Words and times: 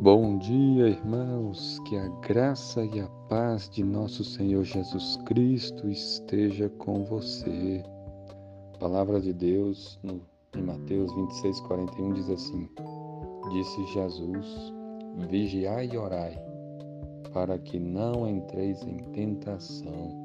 Bom 0.00 0.38
dia, 0.38 0.90
irmãos. 0.90 1.80
Que 1.80 1.96
a 1.96 2.06
graça 2.20 2.84
e 2.84 3.00
a 3.00 3.08
paz 3.28 3.68
de 3.68 3.82
nosso 3.82 4.22
Senhor 4.22 4.62
Jesus 4.62 5.16
Cristo 5.26 5.88
esteja 5.88 6.68
com 6.68 7.02
você. 7.04 7.82
A 8.74 8.78
palavra 8.78 9.20
de 9.20 9.32
Deus 9.32 9.98
no, 10.04 10.20
em 10.54 10.62
Mateus 10.62 11.12
26, 11.12 11.60
41 11.62 12.12
diz 12.12 12.30
assim: 12.30 12.68
Disse 13.50 13.86
Jesus: 13.86 14.72
Vigiai 15.28 15.88
e 15.92 15.98
orai, 15.98 16.40
para 17.32 17.58
que 17.58 17.80
não 17.80 18.28
entreis 18.28 18.80
em 18.84 18.98
tentação. 19.10 20.16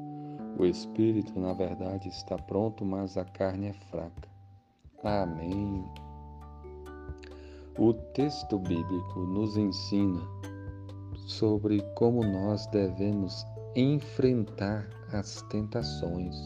O 0.56 0.64
espírito, 0.64 1.36
na 1.36 1.52
verdade, 1.52 2.08
está 2.08 2.36
pronto, 2.36 2.84
mas 2.84 3.16
a 3.16 3.24
carne 3.24 3.70
é 3.70 3.72
fraca. 3.90 4.28
Amém. 5.02 5.84
O 7.76 7.92
texto 7.92 8.56
bíblico 8.56 9.18
nos 9.18 9.56
ensina 9.56 10.20
sobre 11.26 11.82
como 11.96 12.22
nós 12.22 12.68
devemos 12.68 13.44
enfrentar 13.74 14.88
as 15.12 15.42
tentações. 15.50 16.36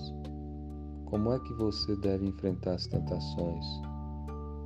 Como 1.05 1.31
é 1.31 1.39
que 1.41 1.53
você 1.53 1.95
deve 1.97 2.29
enfrentar 2.29 2.77
as 2.77 2.87
tentações? 2.87 3.63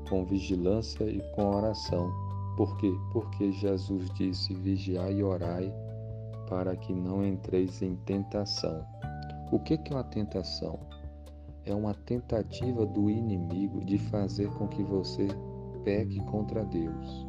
Com 0.08 0.24
vigilância 0.24 1.02
e 1.02 1.20
com 1.34 1.50
oração. 1.50 2.08
Por 2.56 2.76
quê? 2.76 2.94
Porque 3.12 3.50
Jesus 3.50 4.08
disse: 4.10 4.54
vigiai 4.54 5.14
e 5.14 5.24
orai 5.24 5.74
para 6.48 6.76
que 6.76 6.94
não 6.94 7.26
entreis 7.26 7.82
em 7.82 7.96
tentação. 8.06 8.86
O 9.50 9.58
que 9.58 9.74
é 9.74 9.94
uma 9.94 10.04
tentação? 10.04 10.78
É 11.64 11.74
uma 11.74 11.92
tentativa 11.92 12.86
do 12.86 13.10
inimigo 13.10 13.84
de 13.84 13.98
fazer 13.98 14.48
com 14.52 14.68
que 14.68 14.84
você 14.84 15.26
peque 15.84 16.20
contra 16.26 16.64
Deus. 16.64 17.26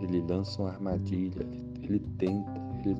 Ele 0.00 0.20
lança 0.22 0.62
uma 0.62 0.70
armadilha, 0.70 1.46
ele 1.82 2.00
tenta, 2.18 2.52
ele, 2.84 2.96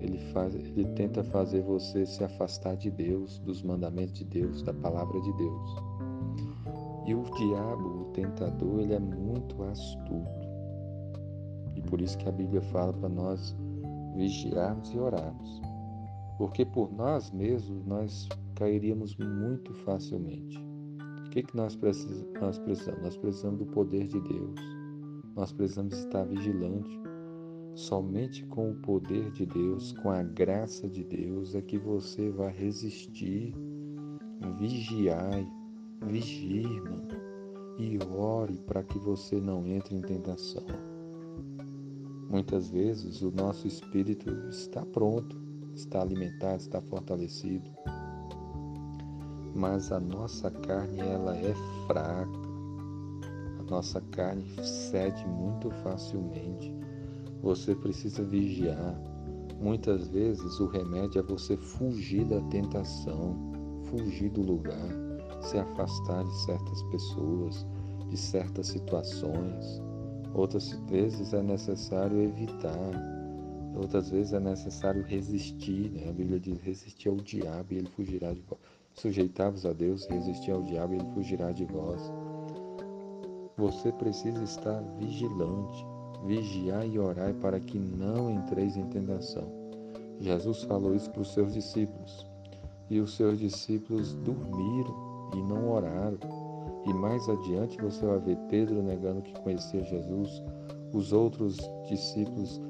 ele, 0.00 0.18
faz, 0.32 0.54
ele 0.54 0.84
tenta 0.94 1.24
fazer 1.24 1.62
você 1.62 2.04
se 2.04 2.22
afastar 2.22 2.76
de 2.76 2.90
Deus, 2.90 3.38
dos 3.40 3.62
mandamentos 3.62 4.14
de 4.14 4.24
Deus, 4.24 4.62
da 4.62 4.74
palavra 4.74 5.20
de 5.20 5.32
Deus. 5.34 5.76
E 7.06 7.14
o 7.14 7.22
diabo, 7.22 8.02
o 8.02 8.04
tentador, 8.12 8.80
ele 8.80 8.94
é 8.94 8.98
muito 8.98 9.62
astuto. 9.62 10.46
E 11.74 11.82
por 11.82 12.00
isso 12.00 12.18
que 12.18 12.28
a 12.28 12.32
Bíblia 12.32 12.60
fala 12.62 12.92
para 12.92 13.08
nós 13.08 13.56
vigiarmos 14.14 14.92
e 14.92 14.98
orarmos. 14.98 15.62
Porque 16.36 16.64
por 16.64 16.92
nós 16.92 17.30
mesmos 17.30 17.84
nós 17.86 18.28
cairíamos 18.54 19.16
muito 19.16 19.72
facilmente 19.84 20.65
que, 21.36 21.42
que 21.42 21.56
nós, 21.56 21.76
precis, 21.76 22.24
nós 22.40 22.58
precisamos? 22.58 23.02
Nós 23.02 23.16
precisamos 23.18 23.58
do 23.58 23.66
poder 23.66 24.06
de 24.06 24.18
Deus. 24.20 24.58
Nós 25.34 25.52
precisamos 25.52 25.94
estar 25.98 26.24
vigilante. 26.24 26.98
Somente 27.74 28.46
com 28.46 28.70
o 28.70 28.76
poder 28.76 29.30
de 29.32 29.44
Deus, 29.44 29.92
com 29.92 30.10
a 30.10 30.22
graça 30.22 30.88
de 30.88 31.04
Deus, 31.04 31.54
é 31.54 31.60
que 31.60 31.76
você 31.76 32.30
vai 32.30 32.50
resistir. 32.50 33.54
Vigiai, 34.58 35.46
vigie, 36.06 36.62
irmão, 36.62 37.06
e 37.78 37.98
ore 38.10 38.58
para 38.66 38.82
que 38.82 38.98
você 38.98 39.38
não 39.38 39.66
entre 39.66 39.94
em 39.94 40.00
tentação. 40.00 40.64
Muitas 42.30 42.70
vezes 42.70 43.20
o 43.20 43.30
nosso 43.30 43.66
espírito 43.66 44.30
está 44.48 44.84
pronto, 44.86 45.38
está 45.74 46.00
alimentado, 46.00 46.62
está 46.62 46.80
fortalecido 46.80 47.70
mas 49.56 49.90
a 49.90 49.98
nossa 49.98 50.50
carne 50.50 51.00
ela 51.00 51.34
é 51.34 51.54
fraca. 51.86 52.46
A 53.58 53.62
nossa 53.70 54.00
carne 54.12 54.44
cede 54.62 55.26
muito 55.26 55.70
facilmente. 55.82 56.74
Você 57.42 57.74
precisa 57.74 58.22
vigiar. 58.22 58.94
Muitas 59.58 60.08
vezes 60.08 60.60
o 60.60 60.66
remédio 60.66 61.20
é 61.20 61.22
você 61.22 61.56
fugir 61.56 62.26
da 62.26 62.40
tentação, 62.42 63.34
fugir 63.84 64.28
do 64.28 64.42
lugar, 64.42 64.90
se 65.40 65.56
afastar 65.58 66.22
de 66.22 66.36
certas 66.42 66.82
pessoas, 66.84 67.66
de 68.10 68.16
certas 68.16 68.66
situações. 68.66 69.80
Outras 70.34 70.72
vezes 70.90 71.32
é 71.32 71.42
necessário 71.42 72.20
evitar. 72.20 72.92
Outras 73.74 74.10
vezes 74.10 74.34
é 74.34 74.40
necessário 74.40 75.02
resistir. 75.02 75.90
Né? 75.90 76.10
A 76.10 76.12
Bíblia 76.12 76.38
diz: 76.38 76.60
resistir 76.60 77.08
ao 77.08 77.16
diabo 77.16 77.72
e 77.72 77.78
ele 77.78 77.88
fugirá 77.88 78.34
de. 78.34 78.44
Sujeitai-vos 78.98 79.66
a 79.66 79.74
Deus, 79.74 80.06
resisti 80.06 80.50
ao 80.50 80.62
diabo 80.62 80.94
e 80.94 80.96
ele 80.96 81.12
fugirá 81.12 81.52
de 81.52 81.66
vós. 81.66 82.10
Você 83.58 83.92
precisa 83.92 84.42
estar 84.42 84.82
vigilante, 84.98 85.86
vigiar 86.24 86.86
e 86.86 86.98
orar 86.98 87.34
para 87.34 87.60
que 87.60 87.78
não 87.78 88.30
entreis 88.30 88.74
em 88.76 88.86
tentação. 88.86 89.44
Jesus 90.18 90.62
falou 90.62 90.94
isso 90.94 91.10
para 91.10 91.20
os 91.20 91.32
seus 91.34 91.52
discípulos. 91.52 92.26
E 92.88 92.98
os 92.98 93.14
seus 93.14 93.38
discípulos 93.38 94.14
dormiram 94.14 95.30
e 95.34 95.42
não 95.42 95.70
oraram. 95.72 96.18
E 96.86 96.94
mais 96.94 97.28
adiante 97.28 97.76
você 97.82 98.06
vai 98.06 98.18
ver 98.20 98.38
Pedro 98.48 98.82
negando 98.82 99.20
que 99.20 99.38
conhecia 99.40 99.84
Jesus, 99.84 100.42
os 100.94 101.12
outros 101.12 101.58
discípulos 101.86 102.62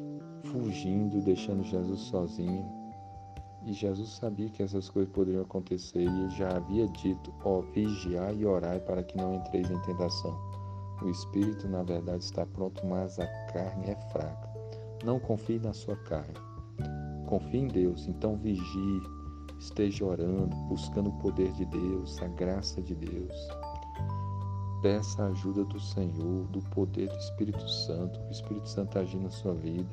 fugindo, 0.45 1.21
deixando 1.21 1.63
Jesus 1.63 2.01
sozinho. 2.01 2.86
E 3.67 3.73
Jesus 3.73 4.11
sabia 4.11 4.49
que 4.49 4.63
essas 4.63 4.89
coisas 4.89 5.13
poderiam 5.13 5.43
acontecer 5.43 6.05
e 6.05 6.31
já 6.31 6.57
havia 6.57 6.87
dito: 6.87 7.35
ó, 7.45 7.61
vigiai 7.75 8.37
e 8.37 8.47
orai 8.47 8.79
para 8.79 9.03
que 9.03 9.17
não 9.17 9.35
entreis 9.35 9.69
em 9.69 9.83
tentação. 9.83 10.39
O 11.03 11.09
espírito, 11.11 11.69
na 11.69 11.83
verdade, 11.83 12.23
está 12.23 12.47
pronto, 12.47 12.87
mas 12.87 13.19
a 13.19 13.27
carne 13.53 13.91
é 13.91 13.97
fraca. 14.13 14.49
Não 15.05 15.19
confie 15.19 15.59
na 15.59 15.73
sua 15.73 15.97
carne. 15.97 16.35
Confie 17.27 17.59
em 17.59 17.69
Deus. 17.69 18.07
Então 18.07 18.37
vigie, 18.37 19.03
esteja 19.59 20.05
orando, 20.05 20.57
buscando 20.69 21.11
o 21.11 21.19
poder 21.19 21.53
de 21.53 21.65
Deus, 21.67 22.23
a 22.23 22.29
graça 22.29 22.81
de 22.81 22.95
Deus. 22.95 23.49
Peça 24.81 25.25
a 25.25 25.27
ajuda 25.27 25.65
do 25.65 25.81
Senhor, 25.81 26.47
do 26.49 26.61
poder 26.71 27.09
do 27.09 27.19
Espírito 27.19 27.69
Santo. 27.69 28.21
O 28.21 28.31
Espírito 28.31 28.69
Santo 28.69 28.97
agir 28.97 29.19
na 29.19 29.31
sua 29.31 29.55
vida. 29.55 29.91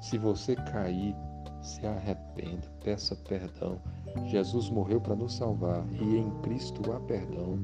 Se 0.00 0.16
você 0.16 0.54
cair, 0.54 1.14
se 1.62 1.86
arrependa, 1.86 2.66
peça 2.82 3.16
perdão. 3.28 3.78
Jesus 4.26 4.70
morreu 4.70 5.00
para 5.00 5.14
nos 5.14 5.34
salvar 5.36 5.84
e 5.92 6.16
em 6.16 6.30
Cristo 6.42 6.92
há 6.92 7.00
perdão. 7.00 7.58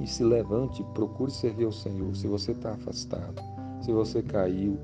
E 0.00 0.06
se 0.06 0.22
levante, 0.22 0.84
procure 0.94 1.30
servir 1.30 1.64
ao 1.64 1.72
Senhor. 1.72 2.14
Se 2.14 2.26
você 2.26 2.52
está 2.52 2.72
afastado, 2.72 3.42
se 3.80 3.92
você 3.92 4.22
caiu 4.22 4.78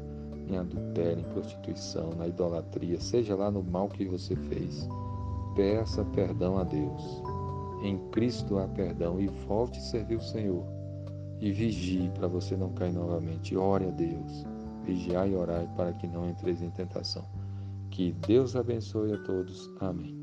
em 0.48 0.56
adultério, 0.56 1.20
em 1.20 1.32
prostituição, 1.32 2.10
na 2.10 2.26
idolatria, 2.26 3.00
seja 3.00 3.34
lá 3.34 3.50
no 3.50 3.62
mal 3.62 3.88
que 3.88 4.04
você 4.06 4.34
fez, 4.34 4.88
peça 5.54 6.04
perdão 6.06 6.58
a 6.58 6.64
Deus. 6.64 7.22
Em 7.82 7.98
Cristo 8.10 8.58
há 8.58 8.68
perdão 8.68 9.20
e 9.20 9.26
volte 9.46 9.78
a 9.78 9.82
servir 9.82 10.16
o 10.16 10.22
Senhor. 10.22 10.64
E 11.40 11.50
vigie 11.50 12.08
para 12.14 12.28
você 12.28 12.56
não 12.56 12.72
cair 12.72 12.92
novamente. 12.92 13.56
Ore 13.56 13.86
a 13.86 13.90
Deus. 13.90 14.46
Vigiai 14.84 15.32
e 15.32 15.36
orai 15.36 15.68
para 15.76 15.92
que 15.92 16.06
não 16.06 16.28
entreis 16.28 16.62
em 16.62 16.70
tentação. 16.70 17.24
Que 17.92 18.10
Deus 18.26 18.56
abençoe 18.56 19.12
a 19.12 19.18
todos. 19.18 19.70
Amém. 19.78 20.21